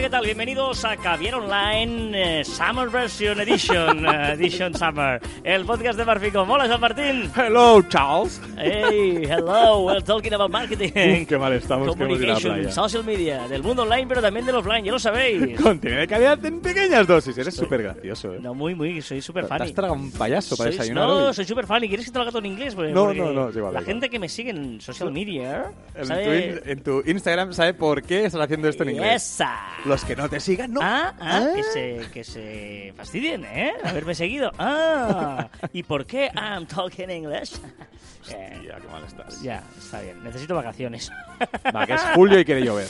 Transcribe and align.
Hola, 0.00 0.06
¿qué 0.08 0.16
tal? 0.16 0.24
Bienvenidos 0.24 0.82
a 0.86 0.96
Caviar 0.96 1.34
Online 1.34 2.40
eh, 2.40 2.44
Summer 2.46 2.88
Version 2.88 3.38
Edition, 3.38 4.06
eh, 4.06 4.32
Edition 4.32 4.72
Summer, 4.74 5.20
el 5.44 5.66
podcast 5.66 5.98
de 5.98 6.06
Marficom. 6.06 6.50
Hola, 6.50 6.66
San 6.68 6.80
Martín. 6.80 7.30
Hello, 7.36 7.82
Charles. 7.86 8.40
Hey, 8.56 9.24
hello, 9.28 9.84
we're 9.84 10.00
talking 10.02 10.32
about 10.32 10.50
marketing. 10.50 11.26
Qué 11.26 11.36
mal 11.38 11.52
estamos, 11.52 11.86
la 11.86 11.92
Communication, 11.92 12.72
social 12.72 13.04
media, 13.04 13.46
del 13.46 13.62
mundo 13.62 13.82
online, 13.82 14.06
pero 14.08 14.22
también 14.22 14.46
del 14.46 14.56
offline, 14.56 14.82
ya 14.86 14.92
lo 14.92 14.98
sabéis. 14.98 15.60
Contenido 15.60 16.00
de 16.00 16.08
calidad 16.08 16.42
en 16.46 16.60
pequeñas 16.60 17.06
dosis. 17.06 17.36
Eres 17.36 17.54
súper 17.54 17.82
gracioso, 17.82 18.32
¿eh? 18.34 18.38
No, 18.40 18.54
muy, 18.54 18.74
muy, 18.74 19.02
soy 19.02 19.20
súper 19.20 19.46
¿Te 19.48 19.54
has 19.54 19.74
tragado 19.74 20.00
un 20.00 20.10
payaso 20.12 20.56
para 20.56 20.70
desayunar 20.70 21.06
no, 21.08 21.26
hoy? 21.26 21.34
soy 21.34 21.44
súper 21.44 21.66
funny. 21.66 21.88
¿Quieres 21.88 22.06
que 22.06 22.12
te 22.12 22.18
lo 22.18 22.22
haga 22.22 22.30
todo 22.30 22.38
en 22.40 22.46
inglés? 22.46 22.74
Porque- 22.74 22.92
No, 22.92 23.04
porque 23.04 23.18
no, 23.20 23.32
no, 23.34 23.50
La 23.50 23.60
vale. 23.70 23.84
gente 23.84 24.08
que 24.08 24.18
me 24.18 24.30
sigue 24.30 24.48
en 24.50 24.80
social 24.80 25.12
media, 25.12 25.72
En, 25.94 26.06
¿sabe? 26.06 26.24
tu, 26.24 26.32
in- 26.32 26.70
en 26.70 26.82
tu 26.82 27.02
Instagram 27.04 27.52
sabe 27.52 27.74
por 27.74 28.02
qué 28.02 28.24
estás 28.24 28.40
haciendo 28.40 28.66
esto 28.66 28.82
en 28.84 28.90
inglés. 28.92 29.10
Esa. 29.34 29.58
Los 29.90 30.04
que 30.04 30.14
no 30.14 30.28
te 30.28 30.38
sigan, 30.38 30.72
no. 30.72 30.78
Ah, 30.80 31.14
ah, 31.18 31.40
Ah. 31.42 31.46
Que, 31.52 31.62
se, 31.64 32.10
que 32.12 32.22
se 32.22 32.94
fastidien, 32.96 33.44
¿eh? 33.44 33.72
Haberme 33.84 34.14
seguido. 34.14 34.52
Ah, 34.56 35.48
¿y 35.72 35.82
por 35.82 36.06
qué 36.06 36.30
I'm 36.36 36.64
talking 36.64 37.10
English? 37.10 37.54
Eh, 38.30 38.58
Tía, 38.62 38.76
qué 38.80 38.86
mal 38.86 39.02
estás. 39.04 39.42
ya, 39.42 39.64
está 39.76 40.00
bien. 40.00 40.22
Necesito 40.22 40.54
vacaciones. 40.54 41.10
Va, 41.74 41.86
que 41.86 41.94
es 41.94 42.02
julio 42.14 42.38
y 42.38 42.44
quiere 42.44 42.62
llover. 42.62 42.86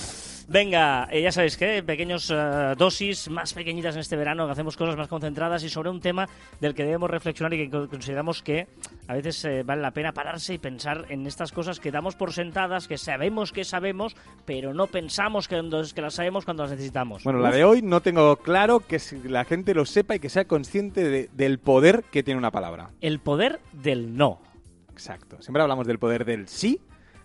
Venga, 0.53 1.07
eh, 1.13 1.23
ya 1.23 1.31
sabéis 1.31 1.57
que 1.57 1.81
pequeños 1.85 2.29
eh, 2.35 2.75
dosis 2.77 3.31
más 3.31 3.55
pequeñitas 3.55 3.95
en 3.95 4.01
este 4.01 4.17
verano, 4.17 4.47
que 4.47 4.53
hacemos 4.53 4.77
cosas 4.77 4.97
más 4.97 5.07
concentradas 5.07 5.63
y 5.63 5.69
sobre 5.69 5.91
un 5.91 6.01
tema 6.01 6.29
del 6.61 6.75
que 6.75 6.83
debemos 6.83 7.09
reflexionar 7.09 7.55
y 7.55 7.59
que 7.59 7.71
co- 7.71 7.89
consideramos 7.89 8.43
que 8.43 8.67
a 9.07 9.15
veces 9.15 9.45
eh, 9.45 9.63
vale 9.63 9.81
la 9.81 9.93
pena 9.93 10.11
pararse 10.11 10.53
y 10.55 10.59
pensar 10.59 11.07
en 11.09 11.25
estas 11.29 11.53
cosas 11.53 11.79
que 11.79 11.93
damos 11.93 12.17
por 12.17 12.33
sentadas, 12.33 12.89
que 12.89 12.99
sabemos 12.99 13.53
que 13.53 13.63
sabemos, 13.63 14.17
pero 14.45 14.75
no 14.75 14.89
pensamos 14.89 15.47
que, 15.47 15.55
que 15.95 16.03
las 16.03 16.15
sabemos 16.15 16.45
cuando 16.45 16.65
las 16.65 16.73
necesitamos. 16.73 17.23
Bueno, 17.23 17.39
la 17.39 17.51
Uf. 17.51 17.55
de 17.55 17.65
hoy 17.65 17.83
no 17.83 18.01
tengo 18.01 18.35
claro 18.35 18.81
que 18.81 18.99
la 19.23 19.45
gente 19.45 19.73
lo 19.73 19.85
sepa 19.87 20.17
y 20.17 20.19
que 20.19 20.31
sea 20.31 20.47
consciente 20.47 21.05
de- 21.09 21.31
del 21.33 21.61
poder 21.61 22.03
que 22.11 22.25
tiene 22.25 22.39
una 22.39 22.51
palabra. 22.51 22.91
El 23.01 23.21
poder 23.21 23.61
del 23.73 24.17
no. 24.17 24.41
Exacto. 24.91 25.41
Siempre 25.41 25.63
hablamos 25.63 25.87
del 25.87 26.01
poder 26.01 26.25
del 26.25 26.49
sí, 26.49 26.81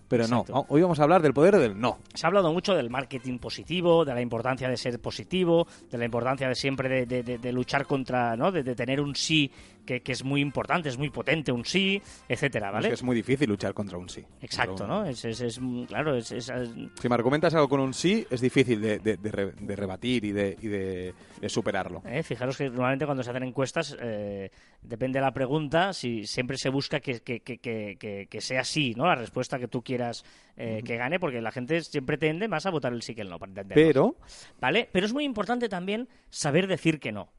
pero 0.07 0.27
no. 0.27 0.45
Hoy 0.69 0.81
vamos 0.81 0.99
a 0.99 1.03
hablar 1.03 1.21
del 1.21 1.33
poder 1.33 1.57
del 1.57 1.79
no. 1.79 1.99
Se 2.13 2.25
ha 2.25 2.27
hablado 2.27 2.51
mucho 2.53 2.73
del 2.75 2.89
marketing 2.89 3.39
positivo, 3.39 4.05
de 4.05 4.13
la 4.13 4.21
importancia 4.21 4.69
de 4.69 4.77
ser 4.77 4.99
positivo, 4.99 5.67
de 5.91 5.97
la 5.97 6.05
importancia 6.05 6.47
de 6.47 6.55
siempre 6.55 6.87
de, 6.89 7.05
de- 7.05 7.23
de- 7.23 7.37
de 7.37 7.51
luchar 7.51 7.85
contra, 7.85 8.35
¿no? 8.35 8.51
De, 8.51 8.63
de 8.63 8.75
tener 8.75 9.01
un 9.01 9.15
sí 9.15 9.49
que, 9.85 10.01
que 10.01 10.11
es 10.11 10.23
muy 10.23 10.41
importante, 10.41 10.89
es 10.89 10.97
muy 10.97 11.09
potente, 11.09 11.51
un 11.51 11.63
sí, 11.65 12.01
etcétera, 12.27 12.67
Es 12.67 12.73
¿vale? 12.73 12.87
que 12.89 12.93
es 12.95 13.03
muy 13.03 13.15
difícil 13.15 13.49
luchar 13.49 13.73
contra 13.73 13.97
un 13.97 14.09
sí. 14.09 14.23
Exacto, 14.41 14.83
un- 14.83 14.89
¿no? 14.89 15.05
Es, 15.05 15.23
es- 15.25 15.41
es, 15.41 15.59
mm, 15.61 15.83
claro, 15.85 16.15
es, 16.15 16.27
Si 16.29 17.09
me 17.09 17.15
argumentas 17.15 17.53
algo 17.53 17.69
con 17.69 17.79
un 17.79 17.93
sí, 17.93 18.25
es 18.29 18.41
difícil 18.41 18.81
de, 18.81 18.99
de- 18.99 19.17
de 19.17 19.31
re- 19.31 19.51
de 19.51 19.75
rebatir 19.75 20.25
y, 20.25 20.31
de, 20.31 20.57
y 20.61 20.67
de- 20.67 21.13
superarlo. 21.47 22.01
eh, 22.05 22.23
fijaros 22.23 22.57
que 22.57 22.69
normalmente 22.69 23.05
cuando 23.05 23.21
se 23.23 23.29
hacen 23.29 23.43
encuestas, 23.43 23.95
eh, 24.01 24.49
depende 24.81 25.19
de 25.19 25.25
la 25.25 25.31
pregunta, 25.33 25.93
si 25.93 26.25
siempre 26.25 26.57
se 26.57 26.69
busca 26.69 26.99
que, 26.99 27.19
que- 27.21 27.41
que- 27.41 27.59
que- 27.59 27.95
que- 27.99 28.27
que 28.27 28.41
sea 28.41 28.63
sí, 28.63 28.93
¿no? 28.95 29.05
La 29.05 29.15
respuesta 29.15 29.59
que 29.59 29.67
tú 29.67 29.83
quieras 29.83 30.25
eh, 30.57 30.81
que 30.85 30.95
gane, 30.97 31.19
porque 31.19 31.41
la 31.41 31.51
gente 31.51 31.81
siempre 31.81 32.17
tiende 32.17 32.47
más 32.47 32.65
a 32.65 32.69
votar 32.71 32.93
el 32.93 33.01
sí 33.01 33.13
que 33.13 33.21
el 33.21 33.29
no, 33.29 33.37
para. 33.37 33.63
Pero, 33.65 34.15
¿Vale? 34.59 34.89
Pero 34.91 35.05
es 35.05 35.13
muy 35.13 35.23
importante 35.25 35.67
también 35.69 36.07
saber 36.29 36.67
decir 36.67 36.99
que 36.99 37.11
no. 37.11 37.29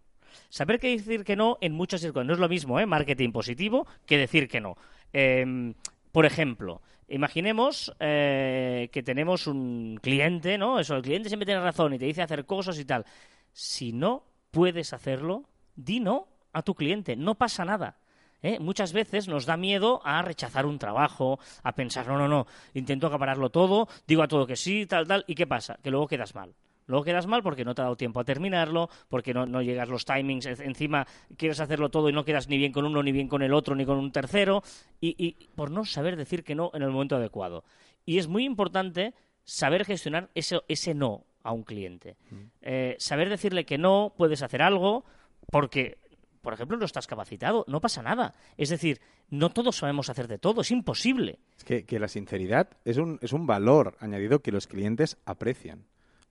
Saber 0.48 0.78
que 0.78 0.96
decir 0.96 1.24
que 1.24 1.36
no 1.36 1.58
en 1.60 1.72
muchas 1.72 2.00
circunstancias. 2.00 2.28
No 2.28 2.34
es 2.34 2.40
lo 2.40 2.48
mismo, 2.48 2.80
¿eh? 2.80 2.86
Marketing 2.86 3.32
positivo 3.32 3.86
que 4.06 4.18
decir 4.18 4.48
que 4.48 4.60
no. 4.60 4.76
Em, 5.12 5.74
por 6.12 6.26
ejemplo, 6.26 6.82
imaginemos 7.08 7.94
eh, 8.00 8.88
que 8.92 9.02
tenemos 9.02 9.46
un 9.46 9.98
cliente, 10.02 10.58
¿no? 10.58 10.80
Eso, 10.80 10.96
el 10.96 11.02
cliente 11.02 11.28
siempre 11.28 11.46
tiene 11.46 11.60
razón 11.60 11.94
y 11.94 11.98
te 11.98 12.06
dice 12.06 12.22
hacer 12.22 12.46
cosas 12.46 12.78
y 12.78 12.84
tal. 12.84 13.04
Si 13.52 13.92
no 13.92 14.24
puedes 14.50 14.92
hacerlo, 14.92 15.44
di 15.74 16.00
no 16.00 16.28
a 16.52 16.62
tu 16.62 16.74
cliente. 16.74 17.16
No 17.16 17.34
pasa 17.34 17.64
nada. 17.64 17.98
¿eh? 18.42 18.58
Muchas 18.60 18.92
veces 18.92 19.28
nos 19.28 19.46
da 19.46 19.56
miedo 19.56 20.00
a 20.04 20.22
rechazar 20.22 20.66
un 20.66 20.78
trabajo, 20.78 21.38
a 21.62 21.72
pensar, 21.72 22.06
no, 22.06 22.16
no, 22.18 22.28
no, 22.28 22.46
intento 22.74 23.06
acapararlo 23.06 23.50
todo, 23.50 23.88
digo 24.06 24.22
a 24.22 24.28
todo 24.28 24.46
que 24.46 24.56
sí, 24.56 24.86
tal, 24.86 25.06
tal, 25.06 25.24
¿y 25.26 25.34
qué 25.34 25.46
pasa? 25.46 25.78
Que 25.82 25.90
luego 25.90 26.06
quedas 26.06 26.34
mal. 26.34 26.54
Luego 26.86 27.04
quedas 27.04 27.26
mal 27.26 27.42
porque 27.42 27.64
no 27.64 27.74
te 27.74 27.80
ha 27.82 27.84
dado 27.84 27.96
tiempo 27.96 28.20
a 28.20 28.24
terminarlo, 28.24 28.88
porque 29.08 29.34
no, 29.34 29.44
no 29.46 29.60
llegas 29.62 29.88
los 29.88 30.04
timings, 30.04 30.46
en- 30.46 30.62
encima 30.62 31.06
quieres 31.36 31.60
hacerlo 31.60 31.88
todo 31.90 32.08
y 32.08 32.12
no 32.12 32.24
quedas 32.24 32.48
ni 32.48 32.58
bien 32.58 32.72
con 32.72 32.84
uno, 32.84 33.02
ni 33.02 33.12
bien 33.12 33.28
con 33.28 33.42
el 33.42 33.52
otro, 33.52 33.74
ni 33.74 33.84
con 33.84 33.98
un 33.98 34.12
tercero, 34.12 34.62
y, 35.00 35.14
y 35.18 35.48
por 35.54 35.70
no 35.70 35.84
saber 35.84 36.16
decir 36.16 36.44
que 36.44 36.54
no 36.54 36.70
en 36.74 36.82
el 36.82 36.90
momento 36.90 37.16
adecuado. 37.16 37.64
Y 38.04 38.18
es 38.18 38.28
muy 38.28 38.44
importante 38.44 39.14
saber 39.44 39.84
gestionar 39.84 40.30
ese, 40.34 40.60
ese 40.68 40.94
no 40.94 41.24
a 41.42 41.52
un 41.52 41.62
cliente. 41.64 42.16
Eh, 42.62 42.96
saber 42.98 43.28
decirle 43.28 43.64
que 43.66 43.78
no, 43.78 44.14
puedes 44.16 44.42
hacer 44.42 44.62
algo, 44.62 45.04
porque 45.50 45.98
por 46.40 46.52
ejemplo, 46.54 46.76
no 46.76 46.84
estás 46.84 47.08
capacitado, 47.08 47.64
no 47.66 47.80
pasa 47.80 48.02
nada. 48.04 48.32
Es 48.56 48.68
decir, 48.68 49.00
no 49.30 49.50
todos 49.50 49.74
sabemos 49.78 50.08
hacer 50.10 50.28
de 50.28 50.38
todo, 50.38 50.60
es 50.60 50.70
imposible. 50.70 51.40
es 51.56 51.64
que, 51.64 51.84
que 51.84 51.98
la 51.98 52.06
sinceridad 52.06 52.68
es 52.84 52.98
un, 52.98 53.18
es 53.20 53.32
un 53.32 53.48
valor 53.48 53.96
añadido 53.98 54.38
que 54.42 54.52
los 54.52 54.68
clientes 54.68 55.18
aprecian. 55.24 55.86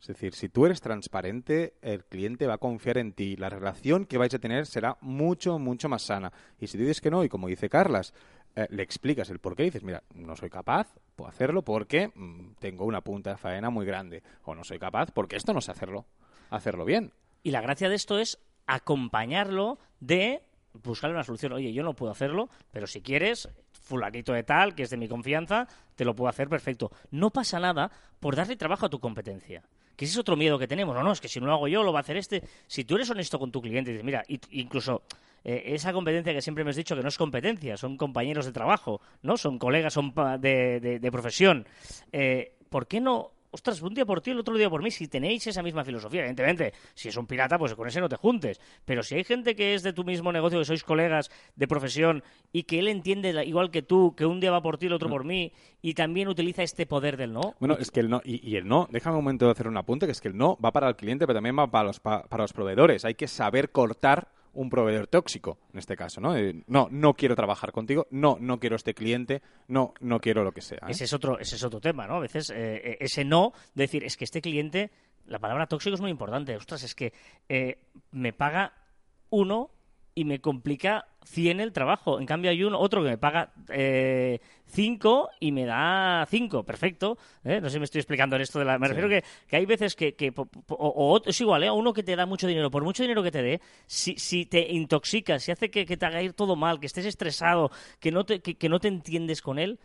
Es 0.05 0.09
decir, 0.09 0.35
si 0.35 0.49
tú 0.49 0.67
eres 0.67 0.81
transparente, 0.81 1.73
el 1.81 2.05
cliente 2.05 2.45
va 2.45 2.53
a 2.53 2.57
confiar 2.59 2.99
en 2.99 3.13
ti. 3.13 3.35
La 3.37 3.49
relación 3.49 4.05
que 4.05 4.19
vais 4.19 4.35
a 4.35 4.37
tener 4.37 4.67
será 4.67 4.99
mucho, 5.01 5.57
mucho 5.57 5.89
más 5.89 6.03
sana. 6.03 6.31
Y 6.59 6.67
si 6.67 6.77
dices 6.77 7.01
que 7.01 7.09
no, 7.09 7.23
y 7.23 7.29
como 7.29 7.47
dice 7.47 7.69
Carlas, 7.69 8.13
eh, 8.55 8.67
le 8.69 8.83
explicas 8.83 9.31
el 9.31 9.39
por 9.39 9.55
qué, 9.55 9.63
dices, 9.63 9.83
mira, 9.83 10.03
no 10.13 10.35
soy 10.35 10.51
capaz, 10.51 10.93
puedo 11.15 11.27
hacerlo 11.27 11.63
porque 11.63 12.11
mm, 12.13 12.53
tengo 12.59 12.85
una 12.85 13.01
punta 13.01 13.31
de 13.31 13.37
faena 13.37 13.71
muy 13.71 13.83
grande. 13.83 14.21
O 14.43 14.53
no 14.53 14.63
soy 14.63 14.77
capaz 14.77 15.09
porque 15.09 15.37
esto 15.37 15.53
no 15.53 15.61
sé 15.61 15.71
hacerlo. 15.71 16.05
Hacerlo 16.51 16.85
bien. 16.85 17.11
Y 17.41 17.49
la 17.49 17.61
gracia 17.61 17.89
de 17.89 17.95
esto 17.95 18.19
es 18.19 18.37
acompañarlo 18.67 19.79
de 19.99 20.43
buscarle 20.83 21.15
una 21.15 21.23
solución. 21.23 21.53
Oye, 21.53 21.73
yo 21.73 21.81
no 21.81 21.95
puedo 21.95 22.11
hacerlo, 22.11 22.49
pero 22.69 22.85
si 22.85 23.01
quieres, 23.01 23.49
fulanito 23.71 24.33
de 24.33 24.43
tal, 24.43 24.75
que 24.75 24.83
es 24.83 24.91
de 24.91 24.97
mi 24.97 25.07
confianza, 25.07 25.67
te 25.95 26.05
lo 26.05 26.15
puedo 26.15 26.29
hacer 26.29 26.47
perfecto. 26.47 26.91
No 27.09 27.31
pasa 27.31 27.59
nada 27.59 27.89
por 28.19 28.35
darle 28.35 28.55
trabajo 28.55 28.85
a 28.85 28.89
tu 28.89 28.99
competencia. 28.99 29.63
Que 29.95 30.05
ese 30.05 30.13
es 30.13 30.17
otro 30.17 30.35
miedo 30.35 30.59
que 30.59 30.67
tenemos. 30.67 30.95
No, 30.95 31.03
no, 31.03 31.11
es 31.11 31.21
que 31.21 31.27
si 31.27 31.39
no 31.39 31.45
lo 31.47 31.53
hago 31.53 31.67
yo, 31.67 31.83
lo 31.83 31.93
va 31.93 31.99
a 31.99 32.01
hacer 32.01 32.17
este. 32.17 32.43
Si 32.67 32.83
tú 32.83 32.95
eres 32.95 33.09
honesto 33.09 33.39
con 33.39 33.51
tu 33.51 33.61
cliente 33.61 33.91
dices, 33.91 34.03
mira, 34.05 34.23
incluso 34.51 35.03
eh, 35.43 35.63
esa 35.67 35.93
competencia 35.93 36.33
que 36.33 36.41
siempre 36.41 36.63
me 36.63 36.71
has 36.71 36.75
dicho 36.75 36.95
que 36.95 37.01
no 37.01 37.09
es 37.09 37.17
competencia, 37.17 37.77
son 37.77 37.97
compañeros 37.97 38.45
de 38.45 38.51
trabajo, 38.51 39.01
¿no? 39.21 39.37
Son 39.37 39.59
colegas, 39.59 39.93
son 39.93 40.13
de 40.39 41.09
profesión. 41.11 41.67
Eh, 42.11 42.53
¿Por 42.69 42.87
qué 42.87 42.99
no 42.99 43.34
ostras, 43.55 43.81
un 43.81 43.93
día 43.93 44.05
por 44.05 44.21
ti, 44.21 44.31
el 44.31 44.39
otro 44.39 44.55
día 44.55 44.69
por 44.69 44.83
mí, 44.83 44.91
si 44.91 45.07
tenéis 45.07 45.47
esa 45.47 45.63
misma 45.63 45.83
filosofía, 45.83 46.19
evidentemente, 46.21 46.73
si 46.93 47.09
es 47.09 47.17
un 47.17 47.25
pirata, 47.25 47.57
pues 47.57 47.73
con 47.73 47.87
ese 47.87 47.99
no 48.01 48.07
te 48.09 48.15
juntes, 48.17 48.59
pero 48.85 49.01
si 49.01 49.15
hay 49.15 49.23
gente 49.23 49.55
que 49.55 49.73
es 49.73 49.81
de 49.83 49.93
tu 49.93 50.03
mismo 50.03 50.31
negocio, 50.31 50.59
que 50.59 50.65
sois 50.65 50.83
colegas 50.83 51.31
de 51.55 51.67
profesión 51.67 52.23
y 52.51 52.63
que 52.63 52.79
él 52.79 52.87
entiende 52.87 53.43
igual 53.45 53.71
que 53.71 53.81
tú, 53.81 54.13
que 54.15 54.25
un 54.25 54.39
día 54.39 54.51
va 54.51 54.61
por 54.61 54.77
ti, 54.77 54.85
el 54.87 54.93
otro 54.93 55.09
por 55.09 55.23
mí, 55.23 55.51
y 55.81 55.93
también 55.93 56.27
utiliza 56.27 56.63
este 56.63 56.85
poder 56.85 57.17
del 57.17 57.33
no, 57.33 57.55
Bueno, 57.59 57.77
es 57.79 57.89
que 57.91 58.01
el 58.01 58.09
no, 58.09 58.21
y, 58.23 58.55
el 58.55 58.67
no, 58.67 58.87
déjame 58.91 59.17
un 59.17 59.23
momento 59.23 59.45
de 59.45 59.51
hacer 59.51 59.67
un 59.67 59.77
apunte, 59.77 60.05
que 60.05 60.11
es 60.11 60.21
que 60.21 60.27
el 60.27 60.37
no 60.37 60.57
va 60.63 60.71
para 60.71 60.87
el 60.89 60.95
cliente, 60.95 61.25
pero 61.25 61.37
también 61.37 61.57
va 61.57 61.71
para 61.71 61.85
los, 61.85 61.99
pa- 61.99 62.23
para 62.23 62.43
los 62.43 62.53
proveedores. 62.53 63.05
Hay 63.05 63.15
que 63.15 63.27
saber 63.27 63.71
cortar 63.71 64.27
un 64.55 64.69
proveedor 64.69 65.07
tóxico, 65.07 65.59
en 65.71 65.79
este 65.79 65.95
caso, 65.95 66.19
¿no? 66.21 66.35
Eh, 66.35 66.63
no, 66.67 66.87
no 66.89 67.13
quiero 67.13 67.35
trabajar 67.35 67.71
contigo, 67.71 68.07
no, 68.09 68.37
no 68.39 68.59
quiero 68.59 68.75
este 68.75 68.93
cliente, 68.93 69.41
no, 69.67 69.93
no 69.99 70.19
quiero 70.19 70.43
lo 70.43 70.51
que 70.51 70.61
sea. 70.61 70.79
¿eh? 70.87 70.91
Ese 70.91 71.03
es 71.03 71.13
otro, 71.13 71.39
ese 71.39 71.55
es 71.55 71.63
otro 71.63 71.79
tema, 71.79 72.07
¿no? 72.07 72.15
A 72.15 72.19
veces 72.19 72.51
eh, 72.55 72.97
ese 72.99 73.23
no, 73.23 73.53
de 73.73 73.83
decir, 73.83 74.03
es 74.03 74.17
que 74.17 74.23
este 74.23 74.41
cliente, 74.41 74.91
la 75.27 75.39
palabra 75.39 75.67
tóxico 75.67 75.95
es 75.95 76.01
muy 76.01 76.11
importante. 76.11 76.55
Ostras, 76.55 76.83
es 76.83 76.95
que 76.95 77.13
me 78.11 78.33
paga 78.33 78.73
uno 79.29 79.74
y 80.17 80.23
me 80.23 80.39
complica 80.39 81.05
100 81.25 81.59
el 81.59 81.73
trabajo. 81.73 82.19
En 82.19 82.25
cambio 82.25 82.49
hay 82.49 82.63
uno, 82.63 82.79
otro 82.79 83.03
que 83.03 83.09
me 83.09 83.17
paga 83.17 83.51
5 84.67 85.29
y 85.39 85.51
me 85.51 85.65
da 85.65 86.25
5. 86.29 86.63
Perfecto. 86.63 87.17
¿eh? 87.43 87.59
No 87.61 87.67
sé 87.69 87.73
si 87.73 87.79
me 87.79 87.85
estoy 87.85 87.99
explicando 87.99 88.35
en 88.37 88.41
esto 88.41 88.59
de 88.59 88.65
la... 88.65 88.79
Me 88.79 88.87
Sí. 88.87 88.93
refiero 88.93 89.09
que, 89.09 89.23
que 89.47 89.55
hay 89.57 89.65
veces 89.65 89.95
que... 89.95 90.15
que 90.15 90.33
o, 90.35 90.47
o 90.77 91.21
es 91.25 91.41
igual, 91.41 91.63
¿eh? 91.63 91.67
A 91.67 91.73
uno 91.73 91.93
que 91.93 92.01
te 92.03 92.15
da 92.15 92.25
mucho 92.25 92.47
dinero. 92.47 92.71
Por 92.71 92.83
mucho 92.83 93.03
dinero 93.03 93.21
que 93.23 93.31
te 93.31 93.41
dé, 93.41 93.61
si, 93.85 94.15
si 94.17 94.45
te 94.45 94.71
intoxicas, 94.71 95.43
si 95.43 95.51
hace 95.51 95.69
que, 95.69 95.85
que 95.85 95.97
te 95.97 96.05
haga 96.05 96.21
ir 96.21 96.33
todo 96.33 96.55
mal, 96.55 96.79
que 96.79 96.85
estés 96.87 97.05
estresado, 97.05 97.69
que 97.99 98.11
no 98.11 98.25
te, 98.25 98.39
que- 98.41 98.55
que 98.55 98.69
no 98.69 98.79
te 98.79 98.87
entiendes 98.87 99.41
con 99.41 99.59
él, 99.59 99.79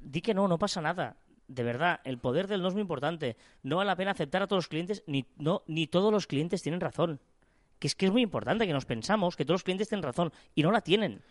di 0.00 0.22
que 0.22 0.32
no, 0.34 0.48
no 0.48 0.58
pasa 0.58 0.80
nada. 0.80 1.16
De 1.48 1.62
verdad, 1.62 2.00
el 2.04 2.18
poder 2.18 2.48
del 2.48 2.62
no 2.62 2.68
es 2.68 2.74
muy 2.74 2.80
importante. 2.82 3.36
No 3.62 3.76
vale 3.76 3.88
la 3.88 3.96
pena 3.96 4.10
aceptar 4.12 4.42
a 4.42 4.46
todos 4.46 4.58
los 4.64 4.68
clientes, 4.68 5.04
ni, 5.06 5.26
no, 5.36 5.62
ni 5.66 5.86
todos 5.86 6.10
los 6.12 6.26
clientes 6.26 6.62
tienen 6.62 6.80
razón. 6.80 7.20
Que 7.78 7.86
es 7.86 7.94
que 7.94 8.06
es 8.06 8.12
muy 8.12 8.22
importante 8.22 8.66
que 8.66 8.72
nos 8.72 8.86
pensamos 8.86 9.36
que 9.36 9.44
todos 9.44 9.56
los 9.56 9.64
clientes 9.64 9.88
tienen 9.88 10.02
razón 10.02 10.32
y 10.54 10.62
no 10.62 10.72
la 10.72 10.80
tienen. 10.80 11.22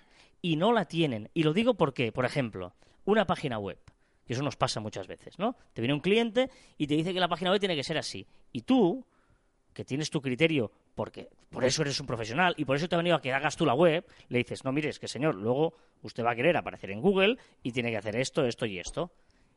Y 0.41 0.57
no 0.57 0.71
la 0.71 0.85
tienen. 0.85 1.29
Y 1.33 1.43
lo 1.43 1.53
digo 1.53 1.75
porque, 1.75 2.11
por 2.11 2.25
ejemplo, 2.25 2.75
una 3.05 3.25
página 3.25 3.57
web. 3.57 3.79
Que 4.25 4.33
eso 4.33 4.43
nos 4.43 4.55
pasa 4.55 4.79
muchas 4.79 5.07
veces, 5.07 5.37
¿no? 5.37 5.55
Te 5.73 5.81
viene 5.81 5.93
un 5.93 5.99
cliente 5.99 6.49
y 6.77 6.87
te 6.87 6.95
dice 6.95 7.13
que 7.13 7.19
la 7.19 7.27
página 7.27 7.51
web 7.51 7.59
tiene 7.59 7.75
que 7.75 7.83
ser 7.83 7.97
así. 7.97 8.27
Y 8.51 8.61
tú, 8.61 9.05
que 9.73 9.85
tienes 9.85 10.09
tu 10.09 10.21
criterio, 10.21 10.71
porque 10.95 11.29
por 11.51 11.63
eso 11.63 11.83
eres 11.83 11.99
un 11.99 12.07
profesional 12.07 12.55
y 12.57 12.65
por 12.65 12.75
eso 12.75 12.87
te 12.87 12.95
ha 12.95 12.97
venido 12.97 13.15
a 13.15 13.21
que 13.21 13.33
hagas 13.33 13.55
tú 13.55 13.65
la 13.65 13.73
web, 13.75 14.05
le 14.29 14.39
dices, 14.39 14.63
no, 14.63 14.71
mire, 14.71 14.89
es 14.89 14.99
que 14.99 15.07
señor, 15.07 15.35
luego 15.35 15.75
usted 16.01 16.23
va 16.23 16.31
a 16.31 16.35
querer 16.35 16.57
aparecer 16.57 16.89
en 16.89 17.01
Google 17.01 17.37
y 17.61 17.71
tiene 17.71 17.91
que 17.91 17.97
hacer 17.97 18.15
esto, 18.15 18.45
esto 18.45 18.65
y 18.65 18.79
esto. 18.79 19.11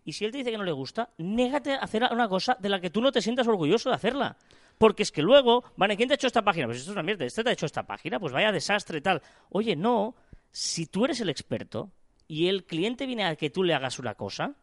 Y 0.05 0.12
si 0.12 0.25
él 0.25 0.32
te 0.32 0.38
dice 0.38 0.50
que 0.50 0.58
no 0.58 0.64
le 0.64 0.73
gusta, 0.73 1.11
négate 1.19 1.73
a 1.73 1.79
hacer 1.79 2.02
una 2.11 2.29
cosa 2.29 2.56
de 2.58 2.69
la 2.69 2.81
que 2.81 2.91
tú 2.91 3.00
no 3.00 3.12
te 3.12 3.23
sientas 3.23 3.46
orgulloso 3.46 3.91
de 3.91 3.96
hacerla. 3.96 4.37
Porque 4.79 5.03
es 5.03 5.13
que 5.13 5.23
luego, 5.23 5.65
vale, 5.77 5.97
¿quién 5.97 6.09
te 6.09 6.15
ha 6.15 6.17
hecho 6.17 6.29
esta 6.29 6.43
página? 6.43 6.67
Pues 6.67 6.79
esto 6.79 6.93
es 6.93 6.95
una 6.95 7.03
mierda, 7.03 7.25
este 7.25 7.43
te 7.43 7.51
ha 7.51 7.53
hecho 7.53 7.67
esta 7.67 7.87
página, 7.87 8.19
pues 8.21 8.33
vaya 8.33 8.53
desastre 8.53 9.01
tal. 9.01 9.21
Oye, 9.51 9.77
no, 9.77 10.15
si 10.51 10.87
tú 10.87 11.05
eres 11.05 11.21
el 11.21 11.29
experto 11.29 11.91
y 12.27 12.49
el 12.49 12.65
cliente 12.65 13.07
viene 13.07 13.25
a 13.25 13.37
que 13.37 13.51
tú 13.51 13.65
le 13.65 13.75
hagas 13.75 13.99
una 13.99 14.15
cosa, 14.15 14.55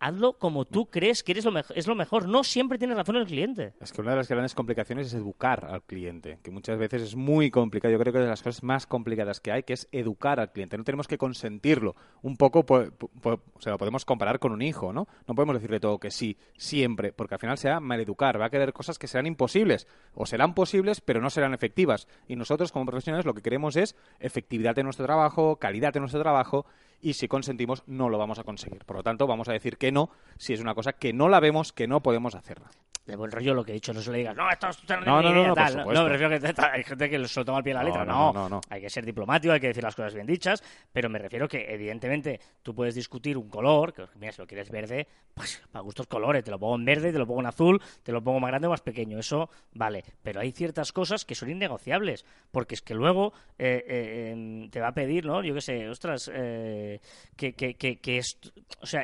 hazlo 0.00 0.34
como 0.34 0.64
tú 0.64 0.86
crees 0.86 1.22
que 1.22 1.32
eres 1.32 1.44
lo 1.44 1.58
es 1.58 1.86
lo 1.86 1.94
mejor. 1.94 2.28
No 2.28 2.44
siempre 2.44 2.78
tiene 2.78 2.94
razón 2.94 3.16
el 3.16 3.26
cliente. 3.26 3.74
Es 3.80 3.92
que 3.92 4.00
una 4.00 4.12
de 4.12 4.18
las 4.18 4.28
grandes 4.28 4.54
complicaciones 4.54 5.08
es 5.08 5.14
educar 5.14 5.64
al 5.64 5.82
cliente, 5.82 6.38
que 6.42 6.50
muchas 6.50 6.78
veces 6.78 7.02
es 7.02 7.16
muy 7.16 7.50
complicado. 7.50 7.92
Yo 7.92 7.98
creo 7.98 8.12
que 8.12 8.18
es 8.18 8.24
de 8.24 8.30
las 8.30 8.42
cosas 8.42 8.62
más 8.62 8.86
complicadas 8.86 9.40
que 9.40 9.52
hay, 9.52 9.62
que 9.62 9.72
es 9.72 9.88
educar 9.92 10.40
al 10.40 10.52
cliente. 10.52 10.78
No 10.78 10.84
tenemos 10.84 11.08
que 11.08 11.18
consentirlo. 11.18 11.96
Un 12.22 12.36
poco, 12.36 12.64
pues, 12.64 12.90
o 13.22 13.60
sea, 13.60 13.72
lo 13.72 13.78
podemos 13.78 14.04
comparar 14.04 14.38
con 14.38 14.52
un 14.52 14.62
hijo, 14.62 14.92
¿no? 14.92 15.08
No 15.26 15.34
podemos 15.34 15.54
decirle 15.54 15.80
todo 15.80 15.98
que 15.98 16.10
sí, 16.10 16.36
siempre, 16.56 17.12
porque 17.12 17.34
al 17.34 17.40
final 17.40 17.58
será 17.58 17.80
maleducar. 17.80 18.40
Va 18.40 18.46
a 18.46 18.50
querer 18.50 18.72
cosas 18.72 18.98
que 18.98 19.06
serán 19.06 19.26
imposibles, 19.26 19.86
o 20.14 20.26
serán 20.26 20.54
posibles, 20.54 21.00
pero 21.00 21.20
no 21.20 21.30
serán 21.30 21.54
efectivas. 21.54 22.06
Y 22.26 22.36
nosotros, 22.36 22.72
como 22.72 22.86
profesionales, 22.86 23.26
lo 23.26 23.34
que 23.34 23.42
queremos 23.42 23.76
es 23.76 23.96
efectividad 24.20 24.74
de 24.74 24.84
nuestro 24.84 25.06
trabajo, 25.06 25.56
calidad 25.56 25.92
de 25.92 26.00
nuestro 26.00 26.20
trabajo, 26.20 26.66
y 27.00 27.14
si 27.14 27.28
consentimos 27.28 27.82
no 27.86 28.08
lo 28.08 28.18
vamos 28.18 28.38
a 28.38 28.44
conseguir. 28.44 28.84
Por 28.84 28.96
lo 28.96 29.02
tanto, 29.02 29.26
vamos 29.26 29.48
a 29.48 29.52
decir 29.52 29.76
que 29.76 29.92
no 29.92 30.10
si 30.36 30.52
es 30.52 30.60
una 30.60 30.74
cosa 30.74 30.92
que 30.92 31.12
no 31.12 31.28
la 31.28 31.40
vemos, 31.40 31.72
que 31.72 31.86
no 31.86 32.02
podemos 32.02 32.34
hacerla 32.34 32.70
de 33.08 33.16
buen 33.16 33.30
rollo 33.30 33.54
lo 33.54 33.64
que 33.64 33.72
he 33.72 33.74
dicho, 33.74 33.92
no 33.94 34.02
se 34.02 34.12
le 34.12 34.18
digas, 34.18 34.36
no, 34.36 34.50
esto 34.50 34.68
es 34.68 34.78
no, 34.90 35.22
no, 35.22 35.32
no, 35.32 35.54
tal. 35.54 35.76
No, 35.76 36.04
me 36.04 36.08
refiero 36.10 36.28
que 36.28 36.62
hay 36.62 36.84
gente 36.84 37.08
que 37.08 37.26
se 37.26 37.40
lo 37.40 37.44
toma 37.44 37.58
al 37.58 37.64
pie 37.64 37.72
de 37.72 37.78
la 37.78 37.84
letra. 37.84 38.04
No, 38.04 38.32
no, 38.34 38.48
no, 38.48 38.60
Hay 38.68 38.82
que 38.82 38.90
ser 38.90 39.04
diplomático, 39.06 39.52
hay 39.52 39.60
que 39.60 39.68
decir 39.68 39.82
las 39.82 39.96
cosas 39.96 40.12
bien 40.12 40.26
dichas, 40.26 40.62
pero 40.92 41.08
me 41.08 41.18
refiero 41.18 41.48
que, 41.48 41.72
evidentemente, 41.72 42.38
tú 42.62 42.74
puedes 42.74 42.94
discutir 42.94 43.38
un 43.38 43.48
color, 43.48 43.94
que 43.94 44.04
mira, 44.16 44.32
si 44.32 44.42
lo 44.42 44.46
quieres 44.46 44.70
verde, 44.70 45.08
pues 45.32 45.62
para 45.72 45.82
gustos 45.82 46.06
colores, 46.06 46.44
te 46.44 46.50
lo 46.50 46.58
pongo 46.58 46.76
en 46.76 46.84
verde, 46.84 47.10
te 47.10 47.18
lo 47.18 47.26
pongo 47.26 47.40
en 47.40 47.46
azul, 47.46 47.80
te 48.02 48.12
lo 48.12 48.22
pongo 48.22 48.40
más 48.40 48.50
grande 48.50 48.66
o 48.66 48.70
más 48.70 48.82
pequeño, 48.82 49.18
eso 49.18 49.48
vale. 49.72 50.04
Pero 50.22 50.40
hay 50.40 50.52
ciertas 50.52 50.92
cosas 50.92 51.24
que 51.24 51.34
son 51.34 51.48
innegociables, 51.48 52.26
porque 52.50 52.74
es 52.74 52.82
que 52.82 52.92
luego 52.92 53.32
eh, 53.58 53.84
eh, 53.88 54.30
em, 54.32 54.68
te 54.68 54.80
va 54.80 54.88
a 54.88 54.92
pedir, 54.92 55.24
¿no? 55.24 55.42
Yo 55.42 55.54
qué 55.54 55.62
sé, 55.62 55.88
ostras, 55.88 56.30
eh, 56.34 57.00
que, 57.36 57.54
que, 57.54 57.74
que, 57.74 58.18
es, 58.18 58.38
o 58.82 58.86
sea, 58.86 59.02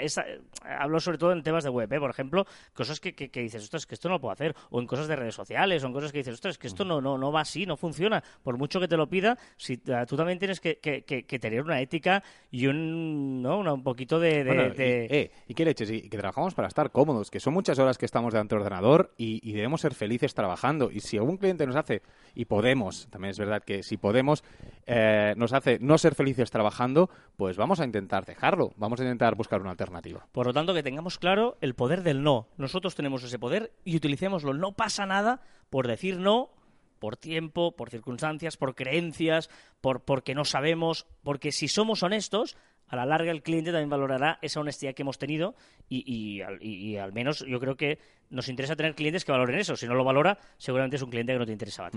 hablo 0.63 1.01
sobre 1.01 1.17
todo 1.17 1.33
en 1.33 1.43
temas 1.43 1.65
de 1.65 1.71
web, 1.71 1.91
¿eh? 1.91 1.99
por 1.99 2.11
ejemplo, 2.11 2.47
cosas 2.75 3.01
que, 3.01 3.15
que, 3.15 3.41
dices, 3.41 3.63
ostras, 3.63 3.87
que 3.87 3.94
esto 3.95 4.09
no 4.09 4.17
lo 4.17 4.21
puedo 4.21 4.33
hacer, 4.33 4.55
o 4.71 4.81
en 4.81 4.87
cosas 4.87 5.09
de 5.09 5.17
redes 5.17 5.35
sociales, 5.35 5.83
o 5.83 5.87
en 5.87 5.93
cosas 5.93 6.13
que 6.13 6.19
dices, 6.19 6.35
ostras, 6.35 6.59
que 6.59 6.67
esto 6.67 6.85
no, 6.85 7.01
no, 7.01 7.19
no 7.19 7.33
va 7.33 7.41
así, 7.41 7.67
no 7.67 7.77
funciona. 7.77 8.23
Por 8.43 8.59
mucho 8.59 8.81
que 8.81 8.89
te 8.89 8.97
lo 8.97 9.09
pida, 9.09 9.39
si, 9.57 9.81
ah, 9.93 10.07
tú 10.07 10.17
también 10.17 10.39
tienes 10.39 10.61
que, 10.61 10.79
que, 10.79 11.39
tener 11.39 11.63
una 11.63 11.81
ética 11.81 12.23
y 12.51 12.67
un, 12.67 13.43
¿no? 13.43 13.59
un 13.59 13.83
poquito 13.83 14.19
de... 14.19 14.45
Eh, 14.77 15.31
y, 15.49 15.55
qué 15.55 15.65
leches, 15.65 15.91
y 15.91 16.09
que 16.09 16.19
trabajamos 16.19 16.55
para 16.55 16.69
estar 16.69 16.91
cómodos, 16.91 17.31
que 17.31 17.41
son 17.41 17.55
muchas 17.55 17.79
horas 17.79 17.99
que 17.99 18.07
estamos 18.07 18.33
delante 18.33 18.55
del 18.55 18.63
ordenador 18.63 19.13
y, 19.17 19.53
debemos 19.53 19.81
ser 19.81 19.95
felices 19.95 20.35
trabajando. 20.35 20.91
Y 20.91 21.01
si 21.01 21.17
algún 21.17 21.37
cliente 21.37 21.67
nos 21.67 21.77
hace, 21.77 22.03
y 22.35 22.45
podemos, 22.45 23.09
también 23.11 23.31
es 23.31 23.39
verdad 23.39 23.63
que 23.63 23.83
si 23.83 23.97
podemos, 23.97 24.43
eh, 24.87 25.35
nos 25.37 25.53
hace 25.53 25.79
no 25.81 25.99
ser 25.99 26.15
felices 26.15 26.51
trabajando, 26.51 27.11
pues 27.37 27.57
vamos 27.57 27.81
a 27.81 27.85
intentar 27.85 28.25
dejarlo, 28.27 28.73
vamos 28.77 29.01
a 29.01 29.05
intentar 29.05 29.35
buscar 29.35 29.61
una 29.61 29.71
alternativa. 29.71 30.27
Por 30.33 30.47
lo 30.47 30.53
tanto, 30.53 30.75
que 30.75 30.83
tengamos 30.83 31.19
claro 31.19 31.57
el 31.61 31.75
poder 31.75 32.03
del 32.03 32.23
no. 32.23 32.49
Nosotros 32.57 32.95
tenemos 32.95 33.23
ese 33.25 33.39
poder 33.39 33.73
y 33.85 33.97
utilicemos 33.97 34.45
no 34.45 34.73
pasa 34.73 35.07
nada 35.07 35.41
por 35.71 35.89
decir 35.89 36.19
no, 36.19 36.51
por 36.99 37.17
tiempo, 37.17 37.77
por 37.77 37.91
circunstancias, 37.91 38.57
por 38.57 38.75
creencias, 38.75 39.51
por 39.81 40.03
porque 40.03 40.35
no 40.35 40.45
sabemos, 40.45 41.07
porque 41.23 41.53
si 41.53 41.69
somos 41.69 42.03
honestos, 42.03 42.57
a 42.89 42.97
la 42.97 43.07
larga 43.07 43.31
el 43.31 43.43
cliente 43.43 43.73
también 43.73 43.91
valorará 43.91 44.39
esa 44.43 44.61
honestidad 44.61 44.95
que 44.95 45.03
hemos 45.03 45.19
tenido 45.19 45.55
y, 45.89 46.41
al 46.41 47.13
menos 47.13 47.45
yo 47.47 47.59
creo 47.59 47.77
que 47.77 47.99
nos 48.31 48.49
interesa 48.49 48.77
tener 48.77 48.95
clientes 48.95 49.25
que 49.25 49.33
valoren 49.33 49.59
eso. 49.59 49.77
Si 49.77 49.87
no 49.87 49.95
lo 49.95 50.05
valora, 50.05 50.39
seguramente 50.59 50.97
es 50.97 51.03
un 51.03 51.11
cliente 51.11 51.33
que 51.33 51.39
no 51.39 51.47
te 51.47 51.53
interesa 51.53 51.91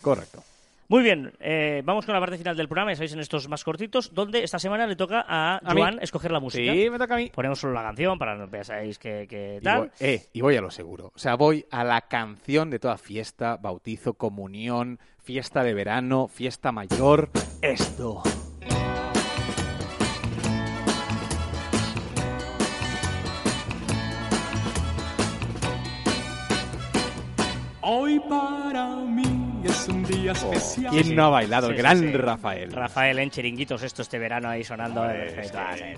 Correcto. 0.00 0.42
Muy 0.88 1.02
bien, 1.02 1.32
eh, 1.40 1.82
vamos 1.84 2.04
con 2.04 2.14
la 2.14 2.20
parte 2.20 2.36
final 2.36 2.56
del 2.56 2.68
programa, 2.68 2.92
ya 2.92 2.96
sabéis, 2.96 3.14
en 3.14 3.20
estos 3.20 3.48
más 3.48 3.64
cortitos, 3.64 4.12
donde 4.12 4.44
esta 4.44 4.58
semana 4.58 4.86
le 4.86 4.96
toca 4.96 5.24
a, 5.26 5.60
Juan 5.72 5.98
escoger 6.02 6.30
la 6.30 6.40
música. 6.40 6.72
Sí, 6.72 6.90
me 6.90 6.98
toca 6.98 7.14
a 7.14 7.16
mí. 7.16 7.30
Ponemos 7.34 7.58
solo 7.58 7.72
la 7.72 7.82
canción 7.82 8.18
para 8.18 8.36
que 8.36 8.44
veáis 8.46 8.98
que, 8.98 9.60
tal. 9.62 9.76
Y 9.76 9.80
voy, 9.80 9.90
eh, 10.00 10.26
y 10.32 10.40
voy 10.42 10.56
a 10.56 10.60
lo 10.60 10.70
seguro. 10.70 11.10
O 11.14 11.18
sea, 11.18 11.36
voy 11.36 11.64
a 11.70 11.84
la 11.84 12.02
canción 12.02 12.70
de 12.70 12.78
toda 12.78 12.98
fiesta, 12.98 13.56
bautizo, 13.56 14.14
comunión, 14.14 14.98
fiesta 15.22 15.62
de 15.62 15.72
verano, 15.72 16.28
fiesta 16.28 16.70
mayor. 16.70 17.30
Esto. 17.62 18.22
Hoy 27.80 28.18
para 28.28 28.96
mí 28.96 29.33
es 29.84 29.88
un 29.88 30.02
día 30.04 30.32
oh, 30.32 30.52
especial. 30.52 30.92
¿Quién 30.92 31.14
no 31.14 31.24
ha 31.24 31.28
bailado? 31.28 31.68
el 31.68 31.76
gran 31.76 32.12
Rafael. 32.12 32.72
Rafael 32.72 33.18
en 33.18 33.30
chiringuitos 33.30 33.82
esto 33.82 34.02
este 34.02 34.18
verano 34.18 34.48
ahí 34.48 34.64
sonando. 34.64 35.04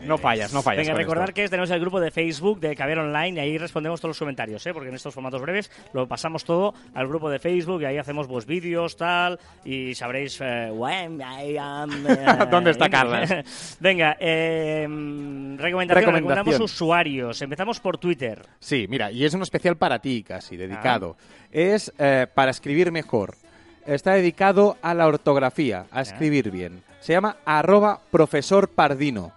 no 0.02 0.18
fallas, 0.18 0.52
no 0.52 0.62
fallas. 0.62 0.86
Venga, 0.86 0.98
recordar 0.98 1.32
que 1.32 1.48
tenemos 1.48 1.70
el 1.70 1.80
grupo 1.80 2.00
de 2.00 2.10
Facebook 2.10 2.60
de 2.60 2.74
Caber 2.74 2.98
Online 2.98 3.36
y 3.36 3.38
ahí 3.38 3.58
respondemos 3.58 4.00
todos 4.00 4.10
los 4.10 4.18
comentarios, 4.18 4.66
¿eh? 4.66 4.72
porque 4.72 4.88
en 4.88 4.94
estos 4.96 5.14
formatos 5.14 5.40
breves 5.40 5.70
lo 5.92 6.08
pasamos 6.08 6.44
todo 6.44 6.74
al 6.94 7.06
grupo 7.06 7.30
de 7.30 7.38
Facebook 7.38 7.82
y 7.82 7.84
ahí 7.84 7.98
hacemos 7.98 8.26
pues 8.26 8.46
vídeos, 8.46 8.96
tal, 8.96 9.38
y 9.64 9.94
sabréis 9.94 10.40
eh, 10.40 10.70
eh, 10.70 11.56
¿Dónde 12.50 12.70
está 12.70 12.88
Carlos? 12.88 13.30
Venga, 13.80 14.16
eh, 14.18 14.86
recomendación, 15.56 16.14
recomendamos 16.14 16.60
usuarios. 16.60 17.40
Empezamos 17.40 17.80
por 17.80 17.98
Twitter. 17.98 18.42
Sí, 18.58 18.86
mira, 18.88 19.12
y 19.12 19.24
es 19.24 19.34
un 19.34 19.42
especial 19.42 19.76
para 19.76 20.00
ti 20.00 20.24
casi, 20.24 20.56
dedicado. 20.56 21.16
Ah. 21.18 21.46
Es 21.52 21.92
eh, 21.98 22.26
para 22.34 22.50
escribir 22.50 22.90
mejor 22.90 23.36
está 23.86 24.12
dedicado 24.14 24.76
a 24.82 24.94
la 24.94 25.06
ortografía, 25.06 25.86
a 25.90 26.02
escribir 26.02 26.50
bien. 26.50 26.82
Se 27.00 27.12
llama 27.12 27.36
arroba 27.44 28.00
profesor 28.10 28.68
Pardino. 28.68 29.32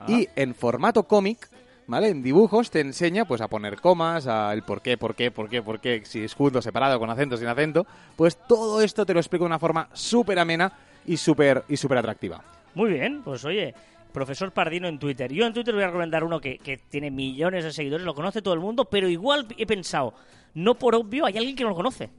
Ah. 0.00 0.06
Y 0.08 0.28
en 0.36 0.54
formato 0.54 1.04
cómic, 1.04 1.48
¿vale? 1.86 2.08
En 2.08 2.22
dibujos 2.22 2.70
te 2.70 2.80
enseña 2.80 3.24
pues 3.24 3.40
a 3.40 3.48
poner 3.48 3.80
comas, 3.80 4.26
a 4.26 4.52
el 4.52 4.62
por 4.62 4.82
qué, 4.82 4.98
por 4.98 5.14
qué, 5.14 5.30
por 5.30 5.48
qué, 5.48 5.62
por 5.62 5.80
qué, 5.80 6.02
si 6.04 6.24
es 6.24 6.34
junto, 6.34 6.60
separado, 6.60 6.98
con 6.98 7.10
acento, 7.10 7.36
sin 7.36 7.46
acento. 7.46 7.86
Pues 8.16 8.36
todo 8.46 8.82
esto 8.82 9.06
te 9.06 9.14
lo 9.14 9.20
explico 9.20 9.44
de 9.44 9.48
una 9.48 9.58
forma 9.58 9.88
súper 9.92 10.38
amena 10.38 10.72
y 11.06 11.16
súper 11.16 11.64
y 11.68 11.76
super 11.76 11.98
atractiva. 11.98 12.42
Muy 12.74 12.90
bien, 12.90 13.22
pues 13.22 13.44
oye, 13.44 13.74
profesor 14.12 14.52
Pardino 14.52 14.88
en 14.88 14.98
Twitter. 14.98 15.32
Yo 15.32 15.46
en 15.46 15.52
Twitter 15.52 15.74
voy 15.74 15.84
a 15.84 15.86
recomendar 15.86 16.24
uno 16.24 16.40
que, 16.40 16.58
que, 16.58 16.76
tiene 16.76 17.10
millones 17.10 17.64
de 17.64 17.72
seguidores, 17.72 18.04
lo 18.04 18.14
conoce 18.14 18.42
todo 18.42 18.54
el 18.54 18.60
mundo, 18.60 18.84
pero 18.84 19.08
igual 19.08 19.46
he 19.56 19.66
pensado, 19.66 20.14
no 20.54 20.74
por 20.74 20.94
obvio, 20.94 21.26
hay 21.26 21.38
alguien 21.38 21.56
que 21.56 21.62
no 21.62 21.70
lo 21.70 21.76
conoce 21.76 22.10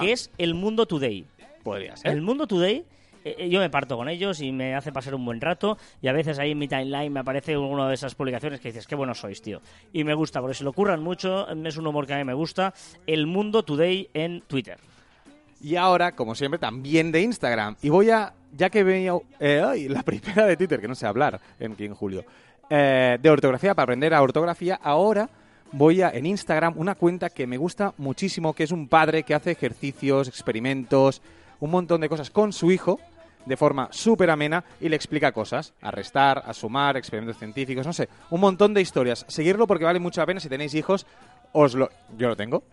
que 0.00 0.12
es 0.12 0.30
El 0.38 0.54
Mundo 0.54 0.86
Today. 0.86 1.26
Podría 1.62 1.96
ser. 1.96 2.12
El 2.12 2.22
Mundo 2.22 2.46
Today 2.46 2.84
eh, 3.28 3.36
eh, 3.38 3.48
yo 3.48 3.60
me 3.60 3.68
parto 3.68 3.96
con 3.96 4.08
ellos 4.08 4.40
y 4.40 4.52
me 4.52 4.74
hace 4.74 4.92
pasar 4.92 5.14
un 5.14 5.24
buen 5.24 5.40
rato 5.40 5.76
y 6.00 6.08
a 6.08 6.12
veces 6.12 6.38
ahí 6.38 6.52
en 6.52 6.58
mi 6.58 6.68
timeline 6.68 7.12
me 7.12 7.20
aparece 7.20 7.56
una 7.56 7.88
de 7.88 7.94
esas 7.94 8.14
publicaciones 8.14 8.60
que 8.60 8.68
dices, 8.68 8.86
qué 8.86 8.94
bueno 8.94 9.14
sois, 9.14 9.42
tío. 9.42 9.60
Y 9.92 10.04
me 10.04 10.14
gusta, 10.14 10.40
porque 10.40 10.54
se 10.54 10.64
lo 10.64 10.72
curran 10.72 11.02
mucho, 11.02 11.48
es 11.48 11.76
un 11.76 11.86
humor 11.86 12.06
que 12.06 12.14
a 12.14 12.18
mí 12.18 12.24
me 12.24 12.34
gusta. 12.34 12.72
El 13.06 13.26
Mundo 13.26 13.62
Today 13.62 14.08
en 14.14 14.42
Twitter. 14.42 14.78
Y 15.60 15.76
ahora, 15.76 16.12
como 16.12 16.34
siempre, 16.34 16.58
también 16.58 17.10
de 17.10 17.20
Instagram. 17.20 17.76
Y 17.82 17.88
voy 17.88 18.10
a, 18.10 18.32
ya 18.56 18.70
que 18.70 18.84
veo 18.84 19.24
eh, 19.40 19.86
la 19.90 20.02
primera 20.04 20.46
de 20.46 20.56
Twitter, 20.56 20.80
que 20.80 20.88
no 20.88 20.94
sé 20.94 21.06
hablar 21.06 21.40
en, 21.58 21.74
en 21.78 21.94
julio, 21.94 22.24
de 22.70 23.30
ortografía, 23.30 23.74
para 23.74 23.84
aprender 23.84 24.14
a 24.14 24.22
ortografía, 24.22 24.78
ahora 24.82 25.28
voy 25.72 26.02
a 26.02 26.10
en 26.10 26.26
Instagram 26.26 26.74
una 26.76 26.94
cuenta 26.94 27.30
que 27.30 27.46
me 27.46 27.56
gusta 27.56 27.94
muchísimo, 27.98 28.54
que 28.54 28.64
es 28.64 28.72
un 28.72 28.88
padre 28.88 29.22
que 29.22 29.34
hace 29.34 29.52
ejercicios, 29.52 30.28
experimentos, 30.28 31.22
un 31.60 31.70
montón 31.70 32.00
de 32.00 32.08
cosas 32.08 32.30
con 32.30 32.52
su 32.52 32.70
hijo 32.70 33.00
de 33.48 33.56
forma 33.56 33.88
súper 33.90 34.30
amena 34.30 34.62
y 34.80 34.88
le 34.88 34.96
explica 34.96 35.32
cosas, 35.32 35.72
a 35.80 35.90
restar, 35.90 36.42
a 36.44 36.52
sumar, 36.52 36.96
experimentos 36.96 37.38
científicos, 37.38 37.86
no 37.86 37.92
sé, 37.92 38.08
un 38.30 38.40
montón 38.40 38.74
de 38.74 38.82
historias. 38.82 39.24
Seguirlo 39.28 39.66
porque 39.66 39.84
vale 39.84 39.98
mucho 39.98 40.20
la 40.20 40.26
pena 40.26 40.40
si 40.40 40.48
tenéis 40.48 40.74
hijos. 40.74 41.06
Os 41.52 41.74
lo, 41.74 41.88
yo 42.18 42.28
lo 42.28 42.36
tengo. 42.36 42.64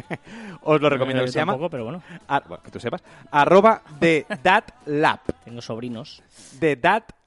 os 0.62 0.80
lo 0.80 0.88
recomiendo. 0.88 1.24
que 1.24 1.32
se 1.32 1.40
llama. 1.40 1.56
pero 1.68 1.84
bueno. 1.84 2.02
bueno, 2.28 2.62
que 2.62 2.70
tú 2.70 2.78
sepas. 2.78 3.02
Arroba 3.32 3.82
de 3.98 4.24
Lab. 4.86 5.20
Tengo 5.44 5.60
sobrinos. 5.60 6.22
De 6.60 6.78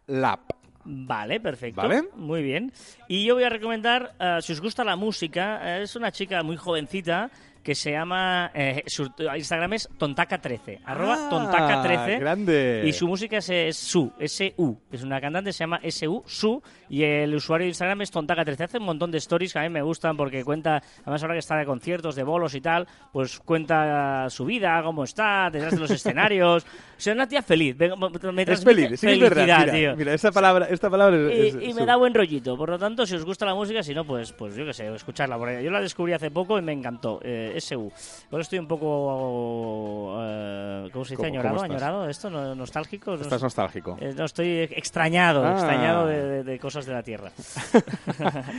Lab. 0.07 0.46
Vale, 0.89 1.41
perfecto. 1.41 1.81
Muy 2.15 2.41
bien. 2.41 2.71
Y 3.09 3.25
yo 3.25 3.35
voy 3.35 3.43
a 3.43 3.49
recomendar, 3.49 4.15
eh, 4.19 4.37
si 4.41 4.53
os 4.53 4.61
gusta 4.61 4.85
la 4.85 4.95
música, 4.95 5.79
eh, 5.79 5.83
es 5.83 5.95
una 5.97 6.11
chica 6.11 6.41
muy 6.43 6.55
jovencita 6.55 7.29
que 7.67 7.75
se 7.75 7.91
llama, 7.91 8.49
eh, 8.53 8.81
su 8.85 9.11
Instagram 9.35 9.73
es 9.73 9.89
tontaca13, 9.99 10.79
arroba 10.85 11.17
ah, 11.19 11.29
tontaca13. 11.29 12.17
grande. 12.17 12.83
Y 12.85 12.93
su 12.93 13.09
música 13.09 13.39
es, 13.39 13.75
Su, 13.75 14.13
S-U. 14.17 14.79
Es 14.89 15.03
una 15.03 15.19
cantante, 15.19 15.51
se 15.51 15.65
llama 15.65 15.81
S-U, 15.83 16.23
Su, 16.25 16.63
y 16.87 17.03
el 17.03 17.35
usuario 17.35 17.65
de 17.65 17.71
Instagram 17.71 18.03
es 18.03 18.13
tontaca13. 18.13 18.61
Hace 18.61 18.77
un 18.77 18.85
montón 18.85 19.11
de 19.11 19.17
stories 19.17 19.51
que 19.51 19.59
a 19.59 19.63
mí 19.63 19.69
me 19.69 19.81
gustan 19.81 20.15
porque 20.15 20.45
cuenta, 20.45 20.81
además 21.01 21.21
ahora 21.23 21.35
que 21.35 21.39
está 21.39 21.57
de 21.57 21.65
conciertos, 21.65 22.15
de 22.15 22.23
bolos 22.23 22.55
y 22.55 22.61
tal, 22.61 22.87
pues 23.11 23.37
cuenta 23.39 24.29
su 24.29 24.45
vida, 24.45 24.81
cómo 24.81 25.03
está, 25.03 25.49
detrás 25.51 25.73
de 25.73 25.79
los 25.81 25.91
escenarios. 25.91 26.63
O 26.63 26.99
sea, 27.01 27.11
una 27.15 27.27
tía 27.27 27.41
feliz. 27.41 27.75
Me 27.77 28.43
es 28.43 28.63
feliz, 28.63 28.97
sí, 28.97 29.09
es 29.09 29.19
verdad. 29.19 29.43
Mira, 29.43 29.71
tío. 29.73 29.95
mira, 29.97 30.13
esta 30.13 30.31
palabra, 30.31 30.67
esta 30.69 30.89
palabra 30.89 31.17
es, 31.33 31.57
Y, 31.61 31.73
me 31.73 31.85
da 31.85 31.97
buen 31.97 32.13
rollito. 32.13 32.55
Por 32.55 32.69
lo 32.69 32.79
tanto, 32.79 33.05
si 33.05 33.15
os 33.15 33.25
gusta 33.25 33.45
la 33.45 33.55
música, 33.55 33.83
si 33.83 33.93
no, 33.93 34.05
pues, 34.05 34.31
pues 34.31 34.55
yo 34.55 34.65
qué 34.65 34.71
sé, 34.71 34.87
escucharla. 34.95 35.61
Yo 35.61 35.69
la 35.69 35.81
descubrí 35.81 36.13
hace 36.13 36.31
poco 36.31 36.57
y 36.57 36.61
me 36.61 36.71
encantó. 36.71 37.19
Eh, 37.23 37.56
SU. 37.59 37.91
Bueno, 38.29 38.41
estoy 38.41 38.59
un 38.59 38.67
poco. 38.67 40.17
eh, 40.21 40.89
¿Cómo 40.91 41.05
se 41.05 41.11
dice? 41.13 41.17
¿Cómo- 41.17 41.27
¿Añorado? 41.27 41.55
cómo? 41.55 41.65
¿Añorado? 41.65 42.09
¿Esto? 42.09 42.29
¿No- 42.29 42.55
¿Nostálgico? 42.55 43.11
No 43.15 43.21
Estás 43.21 43.39
sé. 43.39 43.45
nostálgico. 43.45 43.97
Eh, 43.99 44.13
no, 44.15 44.25
estoy 44.25 44.59
extrañado, 44.71 45.45
Ah. 45.45 45.51
extrañado 45.53 46.07
de, 46.07 46.23
de- 46.23 46.43
de 46.43 46.59
cosas 46.59 46.85
de 46.85 46.93
la 46.93 47.03
Tierra. 47.03 47.31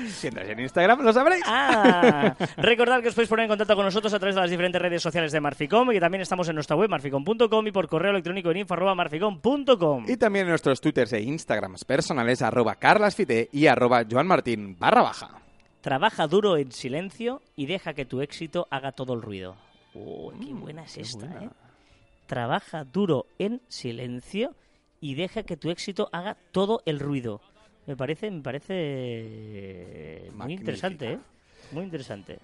Si 0.08 0.26
entráis 0.28 0.50
en 0.50 0.60
Instagram, 0.60 1.00
lo 1.02 1.12
sabréis. 1.12 1.42
Ah, 1.46 2.34
recordad 2.56 3.00
que 3.02 3.08
os 3.08 3.14
podéis 3.14 3.28
poner 3.28 3.44
en 3.44 3.48
contacto 3.50 3.74
con 3.76 3.84
nosotros 3.84 4.12
a 4.12 4.18
través 4.18 4.34
de 4.34 4.40
las 4.40 4.50
diferentes 4.50 4.80
redes 4.80 5.02
sociales 5.02 5.32
de 5.32 5.40
Marficom 5.40 5.90
y 5.90 5.94
que 5.94 6.00
también 6.00 6.22
estamos 6.22 6.48
en 6.48 6.54
nuestra 6.54 6.76
web 6.76 6.88
marficom.com 6.90 7.66
y 7.66 7.72
por 7.72 7.88
correo 7.88 8.10
electrónico 8.10 8.50
en 8.50 8.58
info 8.58 8.74
arroba 8.74 8.94
marficom.com. 8.94 10.04
Y 10.08 10.16
también 10.16 10.44
en 10.46 10.50
nuestros 10.50 10.80
twitters 10.80 11.12
e 11.12 11.20
instagrams 11.20 11.84
personales, 11.84 12.42
arroba 12.42 12.74
carlasfite 12.76 13.48
y 13.52 13.66
arroba 13.66 14.04
joanmartin 14.10 14.76
barra 14.78 15.02
baja. 15.02 15.30
Trabaja 15.80 16.26
duro 16.26 16.56
en 16.56 16.72
silencio 16.72 17.40
y 17.56 17.66
deja 17.66 17.94
que 17.94 18.04
tu 18.04 18.20
éxito 18.20 18.66
haga 18.70 18.92
todo 18.92 19.14
el 19.14 19.22
ruido. 19.22 19.56
Uy, 19.94 20.34
qué 20.38 20.52
Mm, 20.54 20.60
buena 20.60 20.84
es 20.84 20.94
qué 20.94 21.00
esta, 21.02 21.26
buena. 21.26 21.44
¿eh? 21.44 21.50
Trabaja 22.26 22.84
duro 22.84 23.26
en 23.38 23.60
silencio 23.68 24.54
y 25.00 25.14
deja 25.14 25.44
que 25.44 25.56
tu 25.56 25.70
éxito 25.70 26.08
haga 26.12 26.36
todo 26.52 26.82
el 26.84 26.98
ruido. 27.00 27.40
Me 27.86 27.96
parece, 27.96 28.30
me 28.30 28.42
parece 28.42 30.24
muy 30.30 30.36
Magnífica. 30.36 30.60
interesante, 30.62 31.12
¿eh? 31.12 31.18
Muy 31.72 31.84
interesante. 31.84 32.38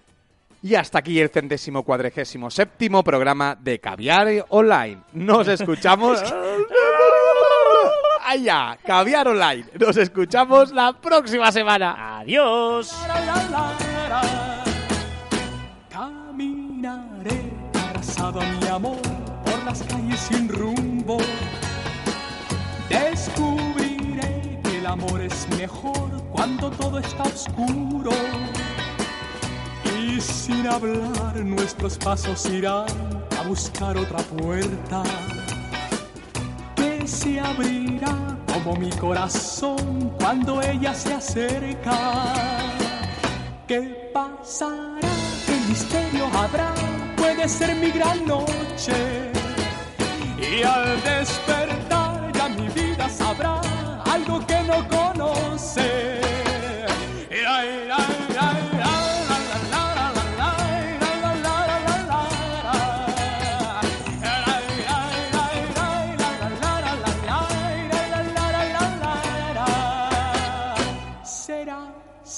Y 0.63 0.73
hasta 0.73 0.97
aquí 0.99 1.19
el 1.19 1.29
centésimo 1.29 1.83
cuadragésimo 1.83 2.49
séptimo 2.49 3.03
programa 3.03 3.55
de 3.59 3.79
Caviar 3.79 4.45
Online. 4.49 5.01
Nos 5.13 5.47
escuchamos... 5.49 6.19
¡Allá! 8.27 8.75
Caviar 8.83 9.27
Online. 9.27 9.65
Nos 9.79 9.97
escuchamos 9.97 10.71
la 10.71 10.93
próxima 10.93 11.51
semana. 11.51 12.17
Adiós. 12.21 12.91
Caminaré 15.89 17.53
abrazado 17.87 18.41
a 18.41 18.45
mi 18.45 18.67
amor 18.67 18.99
por 19.45 19.63
las 19.63 19.83
calles 19.83 20.19
sin 20.19 20.49
rumbo. 20.49 21.19
Descubriré 22.89 24.59
que 24.63 24.79
el 24.79 24.87
amor 24.87 25.21
es 25.21 25.47
mejor 25.59 26.09
cuando 26.31 26.71
todo 26.71 26.97
está 26.97 27.23
oscuro. 27.23 28.09
Y 29.99 30.19
sin 30.19 30.65
hablar 30.65 31.35
nuestros 31.35 31.95
pasos 31.99 32.43
irán 32.47 32.87
a 33.39 33.47
buscar 33.47 33.95
otra 33.97 34.17
puerta 34.17 35.03
se 37.07 37.39
abrirá 37.39 38.37
como 38.53 38.75
mi 38.75 38.89
corazón 38.91 40.11
cuando 40.19 40.61
ella 40.61 40.93
se 40.93 41.13
acerca. 41.13 41.97
¿Qué 43.67 44.11
pasará? 44.13 45.09
¿Qué 45.45 45.55
misterio 45.69 46.25
habrá? 46.33 46.73
Puede 47.17 47.47
ser 47.47 47.75
mi 47.75 47.91
gran 47.91 48.25
noche. 48.25 49.31
Y 50.39 50.63
al 50.63 51.01
despertar 51.03 52.04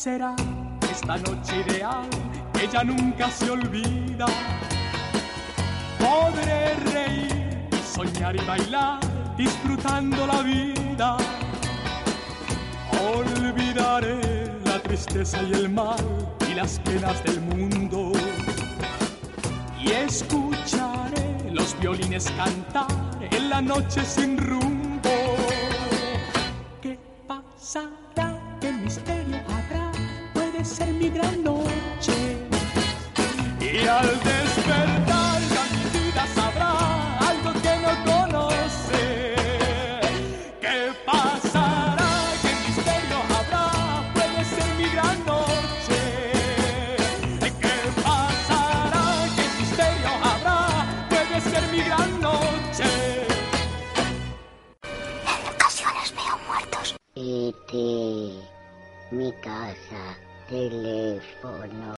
esta 0.07 1.17
noche 1.17 1.65
ideal 1.67 2.07
que 2.53 2.65
ya 2.69 2.81
nunca 2.81 3.29
se 3.29 3.49
olvida. 3.51 4.25
Podré 5.99 6.75
reír, 6.93 7.67
soñar 7.93 8.33
y 8.37 8.45
bailar, 8.45 8.99
disfrutando 9.35 10.25
la 10.25 10.41
vida. 10.43 11.17
Olvidaré 13.13 14.49
la 14.63 14.79
tristeza 14.81 15.43
y 15.43 15.51
el 15.51 15.69
mal 15.71 15.99
y 16.49 16.53
las 16.53 16.79
penas 16.79 17.21
del 17.25 17.41
mundo. 17.41 18.13
Y 19.77 19.91
escucharé 19.91 21.51
los 21.51 21.77
violines 21.81 22.31
cantar 22.37 22.87
en 23.29 23.49
la 23.49 23.61
noche 23.61 24.05
sin 24.05 24.37
rumbo. 24.37 24.76